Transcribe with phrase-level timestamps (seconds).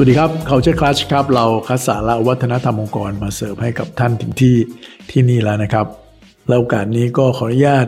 [0.00, 4.54] วัสดีครับ Culture Clash ครับ เราคัดสาระวัฒนธรรมองค์กรมาเสิร์ฟให้กับท่านถึงที่
[5.10, 5.86] ที่นี่แล้วนะครับ
[6.48, 7.86] แล้วโอกาสนี้ก็ขออนุญาต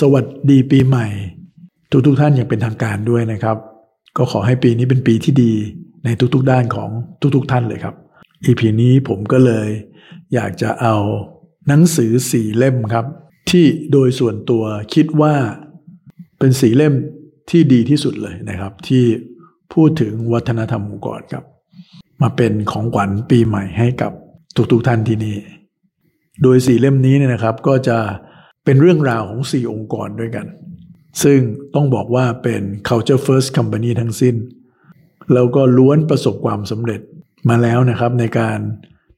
[0.00, 1.06] สวัสดีปีใหม่
[1.90, 3.56] ทุกทุกท่านอย่างเป็นทางการด้วยนะครับ
[4.16, 5.52] ก็ขอให้ปีนี้เป็นปีที่ดี
[6.04, 6.90] ในทุกๆด้านของ
[7.36, 7.94] ทุกๆท่านเลยครับ
[8.46, 9.68] EP นี้ผมก็เลย
[10.34, 10.96] อยากจะเอา
[11.68, 13.06] หนังสือสี่เล่มครับ
[13.50, 15.34] ที่โดยส่วนตัวคิดว่า
[16.38, 16.94] เป็นสีเล่ม
[17.50, 19.04] ที่ดีที่สุดเลยนะครับ ที่
[19.74, 21.44] พูดถึงวัฒนธรรมองค์กรครับ
[22.22, 24.12] มาเป็นของขวัญปีใหม่ให้กับ
[24.72, 25.36] ทุกๆท่านที่นี่
[26.42, 27.98] โดยสี่เล่มนี้เนี่ยนะครับก็จะ
[28.64, 30.46] เป็นเรื่องราวของสี่องค์กรด้วยกัน
[31.22, 31.38] ซึ่ง
[31.74, 34.36] ต้องบอกว่าเป็น culture first company ทั้งสิ้น
[35.32, 37.00] แล้วก็ล้วนประสบความสำเร็จ
[37.48, 38.58] มาแล้วนะครับในการ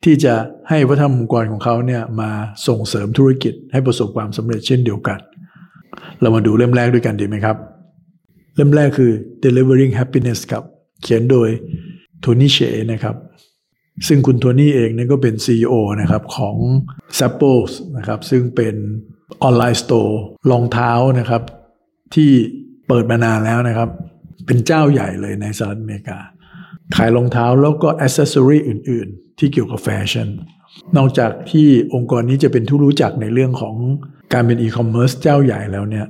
[0.04, 0.34] ที่จะ
[0.68, 2.30] ให้วัฒนธรรมองค์กรของเขาเนี่ยมา
[2.66, 5.18] ส่งเสริมธุรกิจให้ประสบความสำเร็จเช่นเดียวกัน
[6.20, 7.56] เรามาดูเล่มแรกด้วยกันดีไหมครับ
[8.56, 9.12] เล่มแรกคือ
[9.44, 10.64] delivering happiness ครับ
[11.02, 11.48] เขียนโดย
[12.20, 12.58] โทนี่เชย์
[12.92, 13.16] นะครับ
[14.08, 16.56] ซึ่งคุณโทนี่เองเนี่ยก็เป็น CEO นะครับของ
[17.18, 18.74] s a p p o s นะครับ ซึ่งเป็น
[19.42, 21.42] online store รองเท้านะครับ
[22.14, 22.30] ที่
[22.88, 23.88] เปิดมานานแล้วนะครับ
[24.46, 26.18] เป็นเจ้าใหญ่เลยในสหรัฐอเมริกา
[26.96, 30.28] ขายรองเท้าแล้วก็ accessory อื่น ๆ ที่เกี่ยวกับแฟชั่น
[30.96, 33.76] นอกจากที่องค์กรนี้จะเป็นที่รู้จักในเรื่องของ
[34.32, 36.06] การเป็นอีคอมเมิร์ซเจ้าใหญ่แล้วเนี่ย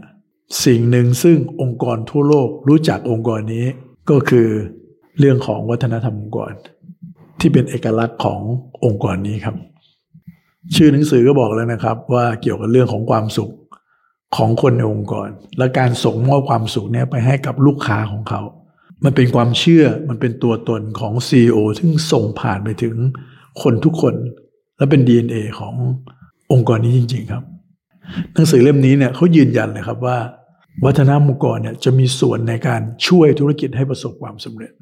[0.65, 3.67] สิ่งหนึ่งซึ่งองค์กรทั่วโลกรู้จักองค์กรนี้
[4.11, 4.49] ก็คือ
[5.19, 6.53] เรื่องของวัฒนธรรมองค์กร
[7.41, 8.41] ที่เป็นเอกลักษณ์ของ
[8.85, 9.57] องค์กรนี้ครับ
[10.75, 13.53] ชื่อหนังสือก็บอกแล้วนะครับ ว่าเกี่ยวกับเรื่องของความสุข
[14.37, 18.41] ของคนในองค์กร และการส่งมอบความสุขเนี้ยไปให้กับลูกค้าของเขา
[19.05, 22.95] มันเป็นความเชื่อมันเป็นตัวตนของ CEO ซึ่งส่งผ่านไปถึง
[23.63, 24.15] คนทุกคน
[24.77, 25.75] และเป็น DNA ของ
[26.53, 27.45] องค์กรนี้จริง ๆ ครับ
[28.35, 30.17] หนังสือเล่มนี้เนี่ยเขายืนยันเลยครับว่า
[30.85, 34.73] วัฒนธรรมองค์กรเนี่ยจะมีส่วนในการช่วยธุรกิจให้ประสบความสำเร็จ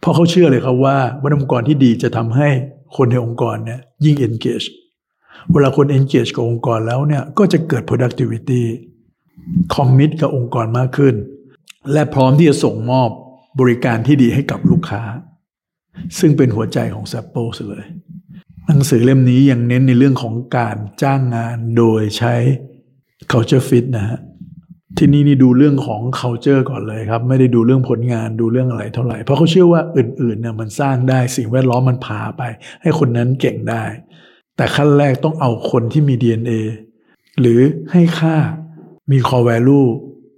[0.00, 2.48] เพราะเขาเชื่อเลยครับว่าวัฒนธรรมองค์กรที่ดีจะทำให้
[2.96, 4.66] คนในองค์กรเนี่ยยิ่ง engage
[5.52, 8.62] เวลาคน engage กับองค์กรแล้วเนี่ยก็จะเกิด productivity
[9.74, 11.14] commit กับองค์กรมากขึ้น
[11.92, 13.10] และพร้อมที่จะส่งมอบ
[13.60, 15.02] บริการที่ดีให้กับลูกค้า
[16.18, 17.84] ซึ่งเป็นหัวใจของ s a p p o เลย
[18.66, 22.34] หนังสือเล่มนี้ยังเน้นในเรื่องของการจ้างงานโดยใช้
[23.30, 24.20] culture fit นะฮะ
[24.98, 32.42] ที่นี่นี่ดูเรื่องของ culture ก่อนเลยครับ ไม่ได้ดูเรื่องผลงานดูเรื่องอะไรเท่าไหร่ เพราะเขาเชื่อว่าอื่นๆเนี่ยมันสร้างได้สิ่งแวดล้อมมันพาไป
[32.82, 33.84] ให้คนนั้นเก่งได้
[34.56, 36.52] แต่ขั้นแรกต้องเอาคนที่มี DNA
[37.40, 37.58] หรือ
[37.92, 38.36] ให้ค่า
[39.10, 39.88] มี core value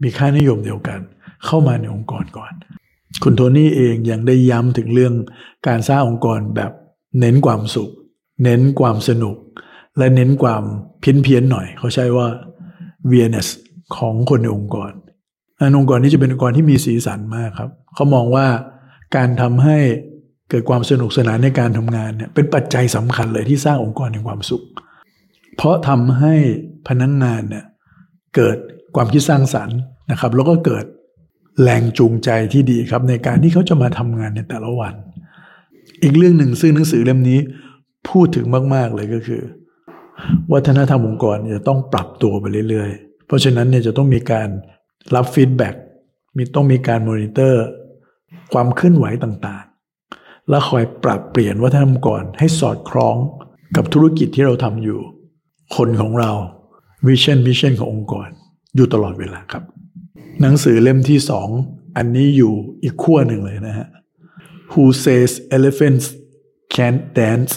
[0.03, 1.00] มีค่านิยมเดียวกัน
[1.44, 2.53] เข้ามาในองค์กรก่อน
[3.22, 5.14] คุณโทนี่เองยังได้ย้ำถึงเรื่อง
[5.66, 6.72] การสร้างองค์กรแบบ
[7.20, 7.91] เน้นความสุข
[8.44, 9.37] เน้นความสนุก
[9.98, 10.62] และเน้นความ
[11.00, 12.26] เพี้ยนเพียนๆหน่อย เขาใช้ว่า
[13.10, 13.48] weirdness
[13.96, 14.92] ของคนในองค์กร
[15.78, 18.46] องค์กรนี้จะเป็นองค์กรที่มีสีสันมากครับเขามองว่า
[19.16, 19.78] การทำให้
[20.50, 24.64] เกิดความสนุกสนานในการทำงานเนี่ยเป็นปัจจัยสำคัญเลยที่สร้างองค์กรแห่งความสุข
[25.56, 26.34] เพราะทำให้
[26.88, 27.64] พนักงานเนี่ย
[28.36, 28.56] เกิด
[28.96, 29.78] ความคิดสร้างสรรค์
[30.10, 30.84] นะครับ แล้วก็เกิด
[31.62, 34.94] แรงจูงใจที่ดีครับ ในการที่เขาจะมาทำงานในแต่ละวัน
[36.02, 37.38] อีกเรื่องหนึ่งซึ่งหนังสือเล่มนี้
[38.08, 39.42] พูดถึงมาก ๆเลยก็คือ
[40.52, 44.48] วัฒนธรรมองค์กรจะต้องปรับตัวไปเรื่อยๆ เพราะฉะนั้นเนี่ยจะต้องมีการ
[45.14, 45.75] รับ feedback
[46.36, 47.64] มีต้องมีการมอนิเตอร์
[48.52, 53.16] ความเคลื่อนไหวต่างๆ และคอยปรับเปลี่ยนวัฒนธรรมองค์กรให้สอดคล้อง
[53.76, 55.00] กับธุรกิจที่เราทำอยู่
[55.76, 56.32] คนของเรา
[57.06, 58.28] วิชั่นวิชั่นขององค์กร
[58.76, 59.64] อยู่ตลอดเวลาครับ
[60.40, 61.48] หนังสือเล่มที่สอง
[61.96, 63.88] อันนี้อยู่อีกขั้วหนึ่งเลยนะฮะ
[64.72, 66.06] Who says elephants
[66.74, 67.52] can't dance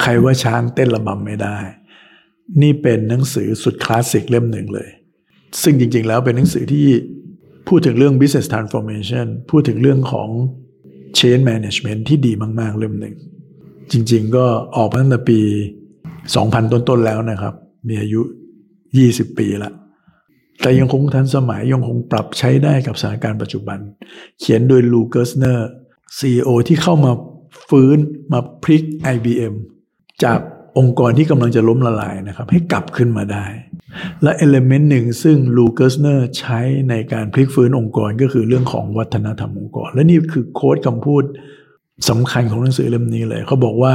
[0.00, 1.56] ใครว่าช้างเต้นระบำไม่ได้
[2.62, 4.88] นี่เป็นหนังสือสุดคลาสสิกเล่มหนึ่งเลย
[5.62, 6.86] ซึ่งจริงๆ แล้วเป็นหนังสือที่
[7.68, 10.28] พูดถึงเรื่อง business transformation พูดถึงเรื่องของ
[11.18, 13.16] change management ที่ดีมากๆ เล่มหนึ่ง
[13.92, 15.40] จริงๆ ก็ออกมาตั้งแต่ปี
[16.06, 17.54] 2000 ต้นๆ แล้วนะครับ
[17.88, 18.20] มีอายุ
[18.80, 19.72] 20 ปีละ
[20.62, 23.78] แต่ยังคงทันสมัยยังคงปรับใช้ได้กับสถานการณ์ปัจจุบัน
[24.40, 25.68] เขียนโดยลูเกิร์สเนอร์
[26.18, 27.12] CEO ที่เข้ามา
[27.68, 27.98] ฟื้น
[28.32, 28.82] มาพลิก
[29.14, 29.54] IBM
[30.24, 30.40] จาก
[30.78, 33.46] องค์กรที่กำลังจะล้มละลายนะครับ ให้กลับขึ้นมาได้
[34.22, 41.24] และ element หนึ่งซึ่งลูเกิร์สเนอร์ใช้ในการพลิกฟื้นองค์กรก็คือเรื่องของวัฒนธรรมองค์กร และนี่คือ quote คำพูด
[42.10, 43.94] สำคัญของหนังสือเล่มนี้เลยเขาบอกว่า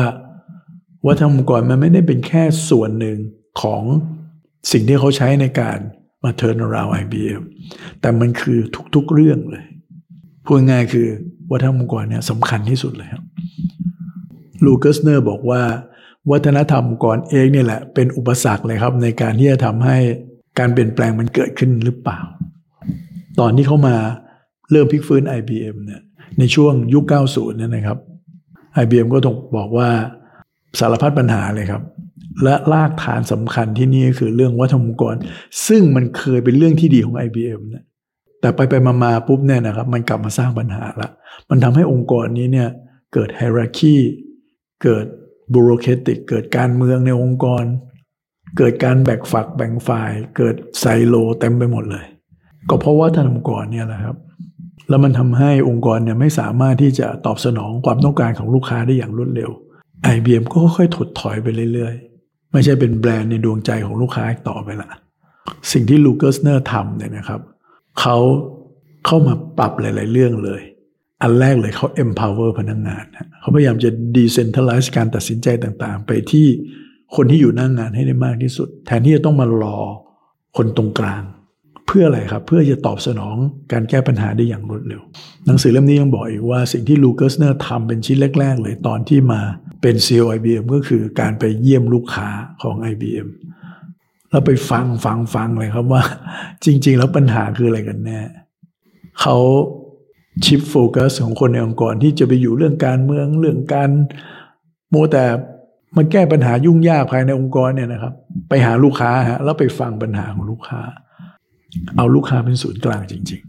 [1.07, 3.17] วัฒนธรรมองค์กรมันไม่ได้เป็นแค่ส่วนหนึ่ง
[3.61, 3.83] ของ
[4.71, 5.77] สิ่งที่เขาใช้ในการ
[6.23, 7.41] มา turn around IBM
[8.01, 8.59] แต่มันคือ
[8.95, 9.65] ทุกๆเรื่องเลย
[10.45, 11.07] พูดง่ายคือ
[11.51, 13.23] วัฒนธรรมองค์กรเนี่ยสำคัญที่สุดเลยครับ
[14.65, 15.61] ลูเกิร์สเนอร์บอกว่า
[16.31, 19.97] วัฒนธรรมองค์กรเองเนี่ยแหละ เป็นอุปสรรคเลยครับ ในการที่จะทำให้
[20.59, 22.19] การเปลี่ยนแปลงมันเกิดขึ้นหรือเปล่า
[23.39, 23.95] ตอนที่เขามา
[24.71, 26.01] เริ่มพลิกฟื้น IBM เนี่ย
[26.39, 27.97] ในช่วงยุค 90เนี่ยนะครับ
[28.83, 29.89] IBM ก็ต้องบอกว่า
[30.79, 31.83] สารพัดปัญหาเลยครับ
[32.43, 35.15] และลากฐานสำคัญที่นี่ก็คือเรื่องวัฒนธรรมองค์กร
[35.67, 37.85] ซึ่งมันเคยเป็นเรื่องที่ดีของ IBM นะ
[38.41, 38.73] แต่ไปไป
[39.03, 41.09] มาๆปุ๊บเนี่ยนะครับ มันกลับมาสร้างปัญหาละ
[41.49, 42.69] มันทำให้องค์กรนี้เนี่ย
[43.13, 43.95] เกิดไฮรักี
[44.83, 45.05] เกิด
[45.53, 47.63] บูโรเคติกเกิดการเมืองในองค์กร
[48.57, 52.05] เกิดการแบ่งฝักแบ่งฝ่าย เกิดไซโลเต็มไปหมดเลย
[52.69, 54.17] ก็เพราะว่าวัฒนธรรมองค์กรเนี่ยแหละครับ
[54.89, 59.51] แล้วมันทำให้องค์กรเนี่ยไม่สามารถที่จะตอบสนองความต้องการของลูกค้าได้อย่างรวดเร็ว
[60.15, 64.89] IBM ก็ค่อยๆถดถอยไปเรื่อยๆ ไม่ใช่เป็นแบรนด์ในดวงใจของลูกค้าต่อไปละ
[65.71, 67.41] สิ่งที่ลูเกิร์สเนอร์ทำเนี่ยนะครับ
[67.99, 68.17] เขา
[69.05, 70.61] เข้ามาปรับหลาย ๆ เรื่องเลย
[71.21, 73.05] อันแรกเลยเขา empower พนักงาน
[73.39, 76.47] เขาพยายามจะ decentralize การตัดสินใจต่างๆ ไปที่
[77.15, 79.77] คนที่อยู่หน้างานให้ได้มากที่สุด แทนที่จะต้องมารอ
[80.57, 81.23] คนตรงกลาง
[81.87, 83.35] เพื่ออะไรครับ เพื่อจะตอบสนอง
[83.71, 85.01] การแก้ปัญหาได้อย่างรวดเร็ว
[85.45, 89.41] หนังสือเล่มนี้ยังบอกอีกว่าสิ่งที่ลูเกิร์สเนอร์ทำเป็นชิ้นแรก ๆ เลยตอนที่มา
[89.81, 92.27] เป็น CEO IBM ก็คือการไปเยี่ยมลูกค้า
[92.61, 93.27] ของ IBM
[94.29, 96.03] แล้วไปฟังฟังฟังเลยครับว่า
[96.65, 98.19] จริง ๆ แล้วปัญหาคืออะไรกันแน่
[99.21, 99.35] เขา
[100.43, 105.25] shift focus ของคนในองค์กรที่จะไปอยู่เรื่องการเมืองเรื่องการมัวแต่
[105.95, 108.13] มาแก้ปัญหายุ่งยากภายในองค์กรเนี่ยนะครับ
[108.49, 110.81] ไปหาลูกค้าฮะแล้วไปฟังปัญหาของลูกค้า
[111.97, 113.41] เอาลูกค้าเป็นศูนย์กลางจริง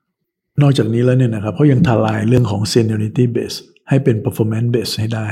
[0.00, 3.56] ๆ นอกจากนี้แล้วเนี่ยนะครับเขายังทลายเรื่องของ seniority base
[3.88, 5.28] ให้เป็น performance base ให้ได้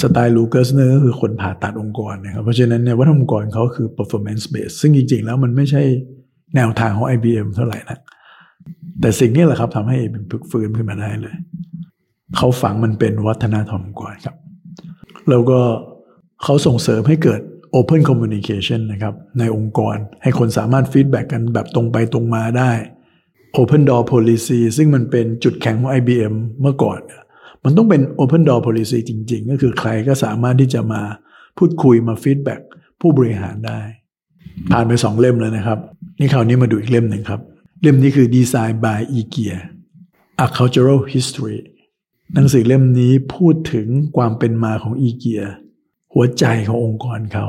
[0.00, 5.82] สไตล์ลูเกิร์สเนอร์ก็คือคนผ่าตัดองค์กรนะครับ เพราะฉะนั้นเนี่ยวัฒนธรรมองค์กรเขาคือ performance base ซึ่งจริง ๆ แล้วมันไม่ใช่
[6.56, 7.98] แนวทางของ IBM เท่าไหร่นะ
[9.00, 11.36] แต่สิ่งนี้แหละครับทำให้เป็นพึกฟื้นขึ้นมาได้เลย
[12.36, 14.36] เขาฝังมันเป็นวัฒนธรรมก่อนครับ
[15.30, 15.60] แล้วก็
[16.42, 17.40] เขาส่งเสริมให้เกิด
[17.74, 22.72] Open Communication นะครับ ในองค์กรให้คนสามารถฟีดแบ็กกันแบบตรงไปตรงมาได้
[23.58, 27.00] Open Door Policy ซึ่งมันเป็นจุดแข็งของ IBM เมื่อก่อน
[27.64, 31.02] มันต้องเป็น Open Door Policy จริง ๆ ก็คือใครก็สามารถที่จะมา
[31.58, 32.60] พูดคุยมาฟีดแบ็ก
[33.00, 33.80] ผู้บริหารได้
[34.72, 35.78] ผ่านไปสองเล่มแล้วนะครับ
[36.20, 37.40] นี่คราวนี้มาดูอีกเล่มหนึ่งครับ
[37.82, 39.56] เล่มนี้คือ Design by IKEA
[40.44, 41.58] A Cultural History
[42.34, 43.86] หนังสือเล่มนี้พูดถึง
[44.16, 45.42] ความเป็นมาของอีเกีย
[46.14, 47.46] หัวใจขององค์กรเขา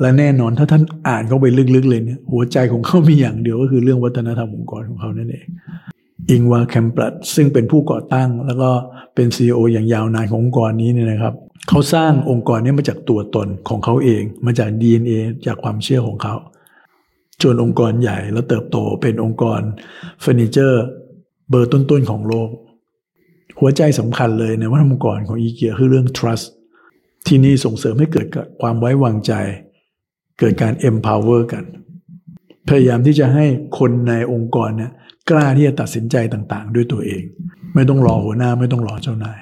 [0.00, 5.46] และแน่นอนถ้าท่านอ่านเข้าไปลึกๆเลยเนี่ยหัวใจของเขามีอย่างเดียวก็คือเรื่องวัฒนธรรมองค์กรของเขานั่นเอง
[6.30, 8.70] อิงวาแคมปลัดซึ่งเป็นผู้ก่อตั้ง แล้วก็
[9.14, 11.34] เป็น CEO อย่างยาวนานขององค์กรนี้เนี่ยนะครับ
[11.68, 15.12] เขาสร้างองค์กรนี้มาจากตัวตนของเขาเอง มาจาก DNA
[15.46, 16.34] จากความเชื่อของเขา
[17.42, 19.60] จนองค์กรใหญ่แล้วเติบโตเป็นองค์กร
[20.20, 20.84] เฟอร์นิเจอร์
[21.50, 22.50] เบอร์ต้นๆของโลก
[23.60, 26.46] หัวใจสำคัญเลยในวัฒนธรรมองค์กรของอีเกียคือเรื่อง trust
[27.26, 28.26] ที่นี่ส่งเสริมให้เกิด
[28.60, 29.32] ความไว้วางใจ
[30.38, 31.64] เกิดการ empower กัน
[32.68, 33.44] พยายามที่จะให้
[33.78, 34.92] คนในองค์กรเนี่ย
[35.30, 37.22] กล้าที่จะตัดสินใจต่างๆ ด้วยตัวเอง
[37.74, 39.40] ไม่ต้องรอหัวหน้าไม่ต้องรอเจ้านาย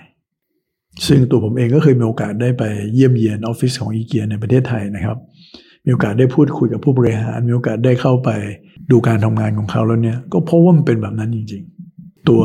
[1.07, 2.63] ซึ่งตัวผมเองก็เคยมีโอกาสได้ไป
[2.95, 5.19] เยี่ยมเยียนออฟฟิศของอีเกียในประเทศไทยนะครับ
[5.85, 8.31] มีโอกาสได้พูดคุยกับผู้บริหาร มีโอกาสได้เข้าไป
[8.91, 11.63] ดูการทำงานของเขาแล้วเนี่ย ก็พบว่ามันเป็นแบบนั้นจริง
[11.97, 12.43] ๆ ตัว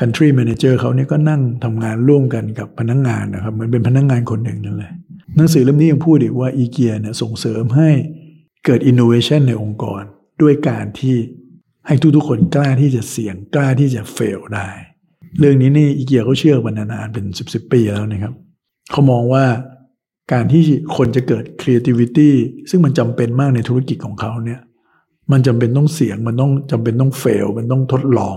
[0.00, 4.92] country manager เขาเนี่ยก็นั่งทำงานร่วมกันกับพนักงงานนะครับเหมือนเป็นพนักงงานคนหนึ่งนั่นแหละ
[5.36, 7.90] หนังสือเล่มนี้ยังพูดอีกว่าอีเกียเนี่ยส่งเสริมให้
[8.64, 10.02] เกิด innovation ในองค์กร
[10.42, 11.16] ด้วยการที่
[11.86, 14.68] ให้ทุกๆคนกล้าที่จะเสี่ยงกล้าที่จะเฟลได้
[15.38, 18.34] เรื่องนี้นี่อีเกียเขาเชื่อมานานเป็นสิบสิบปีแล้วนะครับ
[18.90, 19.44] เขามองว่า
[20.32, 20.62] การที่
[20.96, 22.30] คนจะเกิด creativity
[22.70, 24.60] ซึ่งมันจำเป็นมากในธุรกิจของเขาเนี่ย
[25.32, 28.36] มันจำเป็นต้องเสี่ยง มันต้องจำเป็นต้องเฟล มันต้องทดลอง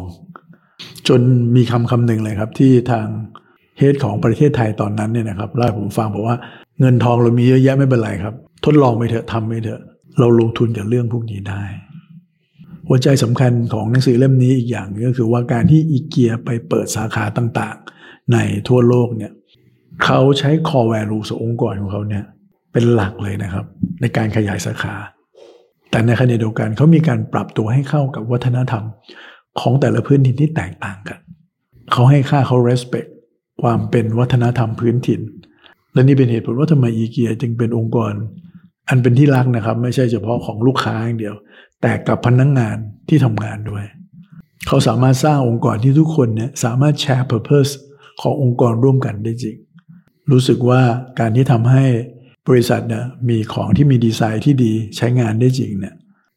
[1.07, 1.21] จน
[1.55, 3.07] มีคำคำหนึ่งเลยครับ ที่ทาง
[3.77, 6.37] เฮดของประเทศไทยตอนนั้นเนี่ยนะครับเล่าผมฟังบอกว่า
[6.79, 8.33] เงินทองเรามีเยอะแยะไม่เป็นไรครับ
[8.65, 9.81] ทดลองไปเถอะทำไปเถอะ
[10.19, 11.63] เราลงทุนกับเรื่องพวกนี้ได้
[12.87, 19.31] หัวใจสำคัญของหนังสือเล่มนี้อีกอย่างก็คือว่าการที่อีเกียไปเปิดสาขาต่างๆ ในทั่วโลกเนี่ย
[20.03, 22.23] เขาใช้ core value ขององค์กรของเขาเนี่ย
[22.73, 23.65] เป็นหลักเลยนะครับ
[24.01, 24.95] ในการขยายสาขา
[25.89, 28.83] แต่ในขณะเดียวกันเขามีการปรับตัวให้เข้ากับวัฒนธรรม
[29.59, 31.19] ของแต่ละพื้นถิ่นที่แตกต่างกัน
[31.91, 33.09] เขาให้ค่าเขา respect
[33.61, 35.21] ความเป็นวัฒนธรรมพื้นถิ่น
[35.93, 38.13] และนี่เป็นเหตุผลว่าทำไมอีเกียจึงเป็นองค์กร
[38.89, 41.35] อันเป็นที่รักนะครับ ไม่ใช่เฉพาะของลูกค้าอย่างเดียว
[41.81, 42.77] แต่กับพนักงงาน
[43.09, 43.85] ที่ทำงานด้วย
[44.67, 47.71] เขาสามารถสร้างองค์กรที่ทุกคนเนี่ยสามารถแชร์ purpose
[48.21, 49.55] ขององค์กรร่วมกันได้จริง
[50.31, 50.81] รู้สึกว่า
[51.19, 51.83] การที่ทำให้
[52.47, 55.95] บริษัทเนี่ยมีของที่มีดีไซน์ที่ดีใช้งานได้จริงเนี่ย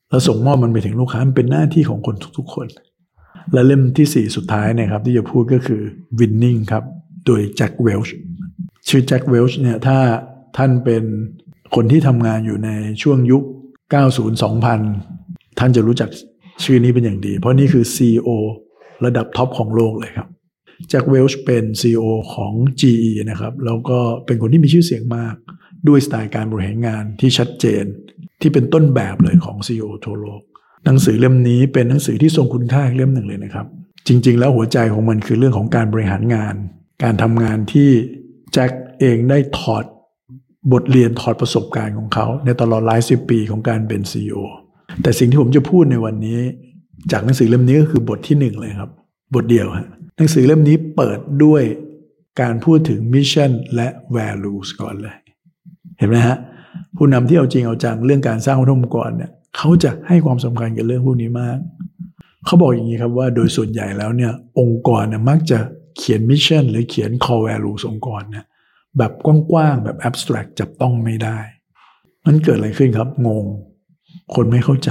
[0.09, 2.66] แล้วส่งมอบมันไปถึงลูกค้ามันเป็นหน้าที่ของคนทุกๆคน
[3.52, 5.82] และเล่มที่ 4 สุดท้ายนะครับที่จะพูดก็คือ
[6.18, 6.85] Winning ครับ
[7.26, 8.14] โดยแจ็คเวลช์
[8.88, 9.99] ชื่อแจ็คเวลช์เนี่ยถ้า
[10.56, 11.02] ท่านเป็น
[11.75, 12.70] คนที่ทำงานอยู่ใน
[13.02, 13.42] ช่วงยุค
[14.70, 16.11] 90-2000 ท่านจะรู้จัก
[16.64, 18.28] ชื่อนี้เป็นอย่างดี เพราะนี่คือ CEO
[19.04, 20.28] ระดับ top ของโลกเลยครับ
[20.88, 25.34] แจ็คเวลช์เป็น CEO ของ GE นะครับ แล้วก็เป็นคนที่มีชื่อเสียงมาก
[25.88, 27.84] ด้วยสไตล์การบริหารงานที่ชัดเจน
[28.40, 30.40] ที่เป็นต้นแบบเลยของ CEO ทั่วโลก
[30.84, 33.66] หนังสือเล่มนี้เป็นหนังสือที่ทรงคุณค่าเล่มหนึ่งเลยนะครับ
[34.06, 36.54] จริง ๆ แล้วหัวใจของมันคือเรื่องของการบริหารงาน
[37.02, 37.90] การทำงานที่
[38.52, 38.70] แจ็ค
[39.00, 39.84] เองได้ถอด
[40.72, 44.38] บทเรียนถอดประสบการณ์ของเขา ในตลอดหลายสิบปีของการเป็น CEO
[45.02, 46.40] แต่สิ่งที่ผมจะพูดในวันนี้
[47.12, 48.90] จากหนังสือเล่มนี้ก็คือบทที่หนึ่งเลยครับ
[49.34, 51.62] บทเดียวฮะหนังสือเล่มนี้เปิดด้วย
[52.40, 55.16] การพูดถึง mission และ values ก่อนเลย
[55.99, 56.37] เห็นไหมฮะ
[56.96, 61.58] ผู้นำที่เอาจริงเอาจังเรื่องการสร้างวัฒนธรรมองค์กรเนี่ยเขาจะให้ความสำคัญกับเรื่องพวกนี้มาก
[62.46, 65.58] เขาบอกอย่างนี้ครับว่าโดยส่วนใหญ่แล้วเนี่ยองค์กรเนี่ยมักจะ
[65.99, 68.44] เขียนมิชชั่นหรือเขียน core values องค์กรเนี่ย
[68.99, 71.38] แบบกว้างๆแบบ abstract จับต้องไม่ได้
[72.26, 73.44] มันเกิดอะไรขึ้นครับงง
[74.34, 74.90] คนไม่เข้าใจ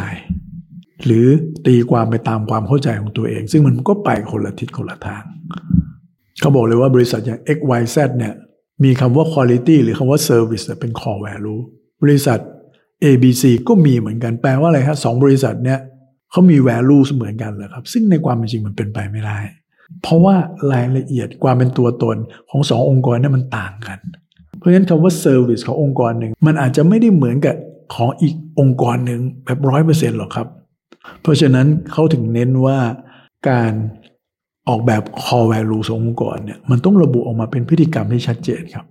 [1.06, 1.26] หรือ
[1.68, 5.24] ตีความไปตามความเข้าใจของตัวเอง ซึ่งมันก็ไปคนละทิศคนละทาง
[6.40, 8.34] เขาบอกเลยว่าบริษัทอย่าง XYZ เนี่ย
[8.84, 11.62] มีคำว่า quality หรือคำว่า service เป็น core value
[12.04, 12.40] บริษัท
[13.04, 15.80] ABC ก็มีเหมือนกันแปลว่าอะไรครับสองบริษัทเนี่ย
[16.32, 19.38] เขามี value เหมือนกันเหรอครับ ซึ่งในความเป็นจริงมันเป็นไปไม่ได้
[20.02, 20.36] เพราะว่า
[20.72, 22.18] รายละเอียดความเป็นตัวตน
[22.50, 24.00] ของสององค์กรเนี่ยมันต่างกัน
[24.58, 27.56] เพราะฉะนั้นคำว่า service ขององค์กรหนึ่งมันอาจจะไม่ได้เหมือนกับ
[27.96, 30.48] ของอีกองค์กรหนึ่งแบบร้อยเปอร์เซ็นต์หรอกครับ
[31.22, 32.80] เพราะฉะนั้นเขาถึงเน้นว่า
[33.50, 33.72] การ
[34.68, 38.86] ออกแบบ core value ขององค์กรเนี่ยมันต้องระบุออกมาเป็นพฤติกรรมที่ชัดเจนครับ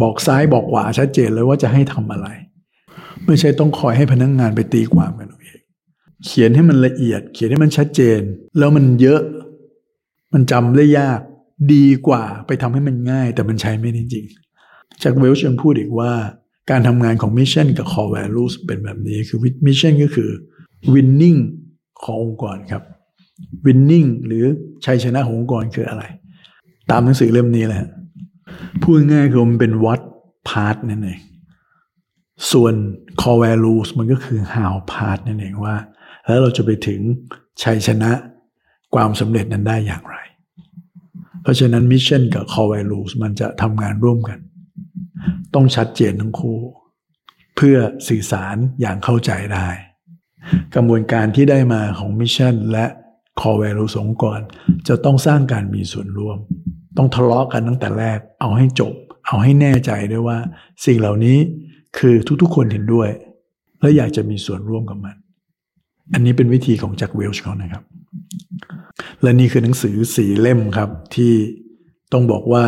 [0.00, 2.28] บอกซ้ายบอกขวาชัดเจนเลยว่าจะให้ทำอะไร
[3.26, 5.60] ไม่ใช่ต้องคอยให้พนักงงานไปตีความกันเอง
[6.26, 8.20] เขียนให้มันละเอียด เขียนให้มันชัดเจน
[8.58, 9.20] แล้วมันเยอะ
[10.34, 11.20] มันจำได้ยาก
[11.74, 14.26] ดีกว่าไปทำให้มันง่าย แต่มันใช้ไม่ได้จริง
[15.02, 16.12] จากเวลชยังพูดอีกว่า
[16.70, 20.30] การทำงานของมิชชั่นกับ core values เป็นแบบนี้คือmission ก็คือ
[20.94, 21.40] winning
[22.04, 22.82] ขององค์กรครับ
[23.66, 24.44] winning หรือ
[24.84, 26.04] ชัยชนะขององค์กรคืออะไร
[26.90, 27.84] ตามหนังสือเล่มนี้แหละ
[28.82, 30.00] พูดง่ายคือมันเป็น what
[30.48, 31.20] part นั่นเอง
[32.52, 32.74] ส่วน
[33.20, 35.76] core values มันก็คือ how part นั่นเองว่า
[36.26, 37.00] แล้วเราจะไปถึง
[37.62, 38.10] ชัยชนะ
[38.94, 40.16] ความสำเร็จนั้นได้อย่างไร
[41.42, 44.38] เพราะฉะนั้น mission กับ core values มันจะทำงานร่วมกัน
[45.54, 46.58] ต้องชัดเจนทั้งคู่
[47.56, 47.76] เพื่อ
[48.08, 49.68] สื่อสารอย่างเข้าใจได้
[50.74, 52.86] กระบวนการที่ได้มาของมิชชั่นและ
[53.40, 54.40] core values องค์กร
[54.88, 56.38] จะต้องสร้างการมีส่วนร่วม
[56.96, 58.92] ต้องทะเลาะกันตั้งแต่แรก เอาให้จบ
[59.26, 60.38] เอาให้แน่ใจด้วยว่า
[60.84, 61.36] สิ่งเหล่านี้
[61.98, 63.08] คือทุกๆคนเห็นด้วย
[63.80, 65.16] และอยากจะมีส่วนร่วมกับมัน
[66.14, 67.82] อันนี้เป็นวิธีของแจ็คเวลช์เขานะครับ
[69.22, 71.32] และนี่คือหนังสือสีเล่มครับที่
[72.12, 72.64] ต้องบอกว่า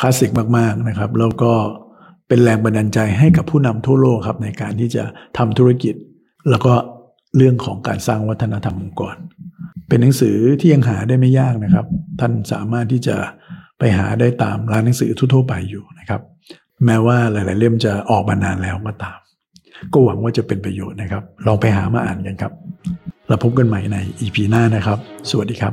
[0.00, 1.52] คลาสสิกมากๆนะครับ แล้วก็
[2.28, 5.04] เป็นแรงบันดาลใจให้กับผู้นำทั่วโลกครับในการที่จะ
[5.38, 5.94] ทำธุรกิจ
[6.50, 6.74] แล้วก็
[7.36, 9.16] เรื่องของการสร้างวัฒนธรรมองค์กร
[9.88, 11.86] เป็นหนังสือที่ยังหาได้ไม่ยากนะครับ
[12.20, 13.16] ท่านสามารถที่จะ
[13.78, 16.20] ไปหาได้ตามร้านหนังสือทั่วไปอยู่นะครับ
[16.84, 19.18] แม้ว่าหลาย ๆ เล่มจะออกมานานแล้วก็ตาม
[19.92, 22.52] ก็หวังว่าจะเป็นประโยชน์นะครับ ลองไปหามาอ่านกันครับ
[23.28, 24.98] แล้วพบกันใหม่ใน EP หน้านะครับ
[25.30, 25.72] สวัสดีครับ